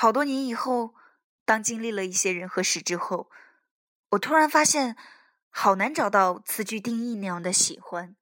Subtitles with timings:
[0.00, 0.94] 好多年以后，
[1.44, 3.32] 当经历了一些人和事之后，
[4.10, 4.96] 我突然发现，
[5.50, 8.16] 好难找到词句定义那样的喜欢，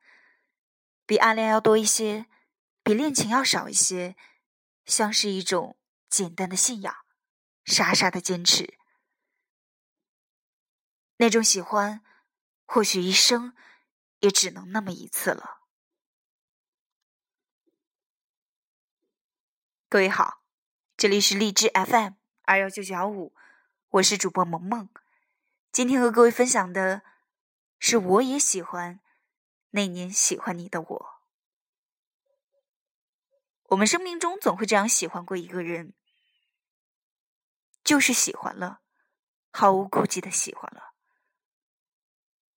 [1.04, 2.30] 比暗恋要多一些，
[2.82, 4.16] 比恋情要少一些，
[4.86, 5.78] 像是一种
[6.08, 6.96] 简单的信仰，
[7.66, 8.78] 傻傻的坚持。
[11.18, 12.02] 那种喜欢，
[12.64, 13.54] 或许一生
[14.20, 15.60] 也只能那么一次了。
[19.90, 20.45] 各位好。
[21.06, 23.32] 这里是荔枝 FM 二幺九九五，
[23.90, 24.88] 我是主播萌萌。
[25.70, 27.02] 今天和各位分享的
[27.78, 28.98] 是，我也喜欢
[29.70, 31.06] 那年喜欢你的我。
[33.66, 35.94] 我们生命中总会这样喜欢过一个人，
[37.84, 38.80] 就是喜欢了，
[39.52, 40.94] 毫无顾忌的喜欢了。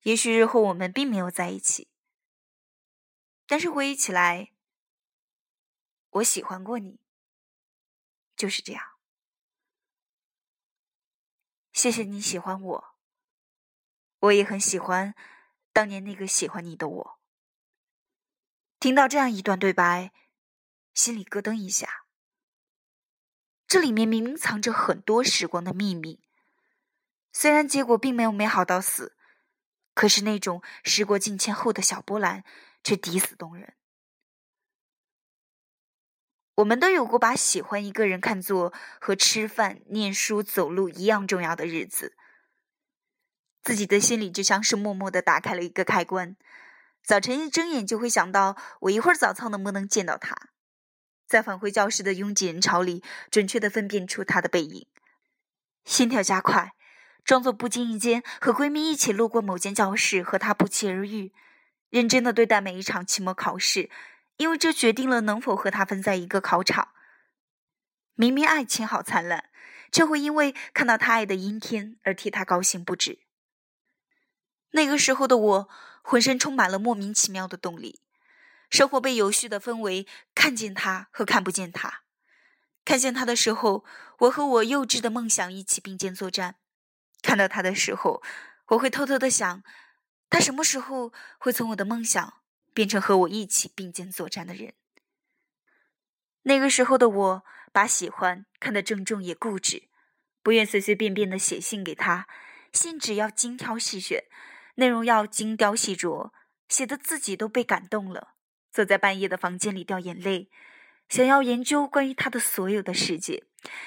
[0.02, 1.88] 也许日后我们并没有在一起，
[3.46, 4.52] 但是回忆起来，
[6.10, 7.00] 我喜欢过你。
[8.40, 8.82] 就是这样，
[11.74, 12.96] 谢谢你喜欢我，
[14.20, 15.14] 我也很喜欢
[15.74, 17.20] 当年那个喜欢你的我。
[18.80, 20.14] 听到这样一段对白，
[20.94, 22.06] 心里咯噔一下。
[23.68, 26.24] 这里面明明藏着很多时光的秘密，
[27.34, 29.18] 虽然结果并没有美好到死，
[29.94, 32.46] 可是那种时过境迁后的小波澜
[32.86, 33.76] 却抵死动人。
[36.60, 42.18] 我们都有过把喜欢一个人看作和吃饭、念书、走路一样重要的日子，
[43.64, 46.36] 自己的心里就像是默默的打开了一个开关，
[47.02, 50.36] 早晨一睁眼就会想到我一会儿早操能不能见到他，
[51.26, 54.86] 在返回教室的拥挤人潮里准确的分辨出他的背影，
[55.86, 56.74] 心跳加快，
[57.24, 61.32] 装作不经意间和闺蜜一起路过某间教室和他不期而遇，
[61.90, 63.90] 认真的对待每一场期末考试。
[64.40, 66.94] 因为这决定了能否和他分在一个考场。
[68.16, 69.50] 明明爱情好灿烂，
[69.92, 73.20] 却会因为看到他爱的阴天而替他高兴不止。
[74.72, 75.70] 那个时候的我，
[76.02, 78.02] 浑身充满了莫名其妙的动力。
[78.70, 82.04] 生活被有序的分为看见他和看不见他。
[82.86, 83.84] 看见他的时候，
[84.20, 86.54] 我和我幼稚的梦想一起并肩作战；
[87.22, 88.24] 看到他的时候，
[88.68, 89.64] 我会偷偷的想，
[90.30, 92.39] 他什么时候会从我的梦想。
[92.80, 94.72] 变成和我一起并肩作战的人。
[96.44, 99.90] 那个时候的我，把喜欢看得郑重也固执，
[100.42, 102.26] 不愿随随便便的写信给他，
[102.72, 104.24] 信纸要精挑细选，
[104.76, 106.32] 内容要精雕细琢，
[106.70, 108.36] 写的自己都被感动了，
[108.72, 110.50] 坐在半夜的房间里掉眼泪，
[111.10, 113.44] 想要研究关于他的所有的世界，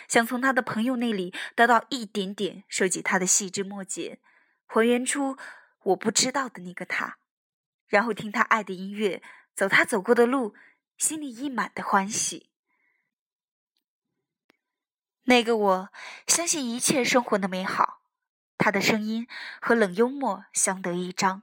[0.07, 4.21] 想从他的朋友那里得到一点点，收集他的细枝末节，
[4.67, 5.39] 还原出
[5.85, 7.17] 我不知道的那个他。
[7.93, 9.23] 然后听他爱的音乐，
[9.55, 10.55] 走他走过的路，
[10.97, 12.49] 心里溢满的欢喜。
[15.25, 15.89] 那个我
[16.27, 18.01] 相信一切生活的美好，
[18.57, 19.29] 他的声音
[19.61, 21.43] 和冷幽默相得益彰，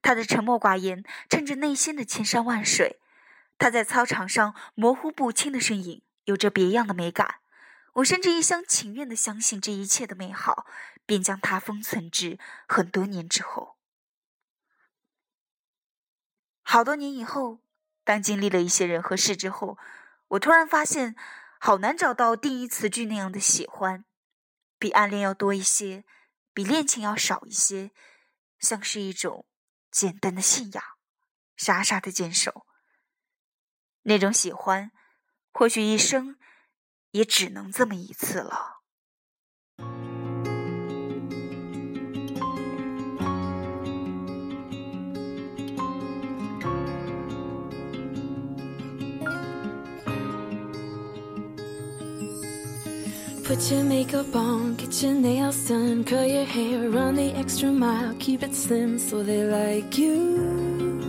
[0.00, 3.00] 他的沉默寡言衬着内心的千山万水，
[3.58, 7.40] 他在操场上模糊不清的身影有着别样的美感。
[7.94, 10.64] 我甚至一厢情愿的相信这一切的美好，
[11.04, 12.38] 便将它封存至
[12.68, 13.77] 很多年之后。
[16.70, 17.60] 好多年以后，
[18.04, 19.78] 当经历了一些人和事之后，
[20.28, 21.16] 我突然发现，
[21.58, 24.04] 好难找到定义词句那样的喜欢，
[24.78, 26.04] 比暗恋要多一些，
[26.52, 27.92] 比恋情要少一些，
[28.58, 29.46] 像是一种
[29.90, 30.84] 简单的信仰，
[31.56, 32.66] 傻傻的坚守。
[34.02, 34.92] 那种喜欢，
[35.50, 36.38] 或许一生
[37.12, 38.77] 也只能这么一次了。
[53.48, 58.42] Put your makeup on, get your nails done, curl your hair, run the extra mile, keep
[58.42, 61.00] it slim so they like you.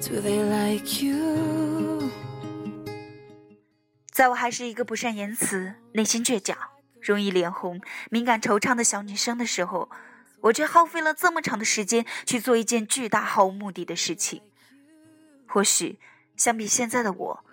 [0.00, 2.10] Do they like you?
[4.10, 6.56] 在我还是一个不善言辞、内心倔强、
[7.02, 9.90] 容易脸红、敏感惆怅的小女生的时候，
[10.40, 14.40] 我却耗费了这么长的时间去做一件巨大毫无目的的事情。
[15.46, 15.98] 或许，
[16.34, 17.44] 相比现在的我，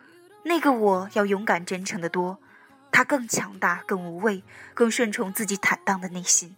[0.45, 2.39] 那个我要勇敢真诚的多。
[2.91, 4.43] 他更强大，更无畏，
[4.73, 6.55] 更顺从自己坦荡的内心。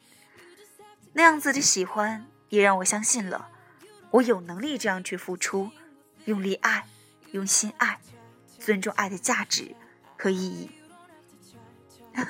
[1.13, 3.49] 那样子的喜欢，也让我相信了，
[4.11, 5.69] 我有能力这样去付出，
[6.25, 6.87] 用力爱，
[7.31, 7.99] 用心爱，
[8.59, 9.75] 尊重爱的价值
[10.17, 10.71] 和意义。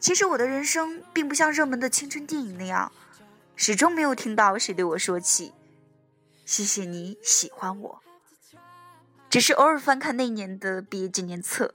[0.00, 2.92] 其实我的人生并不像热门的青春电影那样，
[3.54, 5.52] 始终没有听到谁对我说起
[6.44, 8.02] “谢谢你喜欢我”，
[9.30, 11.74] 只是偶尔翻看那年的毕业纪念册。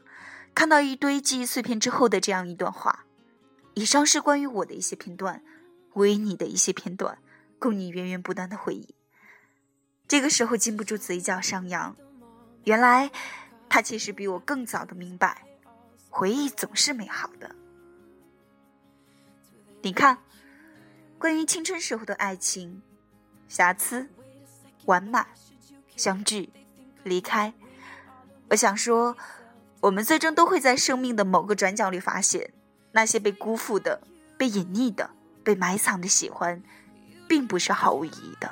[0.54, 3.06] 看到一堆记忆碎片之后的这样一段话。
[3.74, 5.42] 以上是关于我的一些片段，
[5.94, 7.18] 为你的一些片段，
[7.58, 8.96] 供你源源不断的回忆。
[10.08, 11.96] 这个时候禁不住嘴角上扬，
[12.66, 13.10] 原来
[13.70, 15.46] 他其实比我更早的明白，
[16.10, 17.56] 回忆总是美好的。
[19.82, 20.18] 你看，
[21.18, 22.82] 关于青春时候的爱情，
[23.48, 24.10] 瑕疵、
[24.84, 25.26] 完满、
[25.96, 26.50] 相聚、
[27.04, 27.54] 离开，
[28.50, 29.16] 我想说，
[29.82, 32.54] 我们最终都会在生命的某个转角里发现。
[32.94, 34.02] 那些被辜负的、
[34.38, 35.10] 被隐匿的、
[35.44, 36.62] 被埋藏的喜欢，
[37.28, 38.52] 并不是毫无意义的。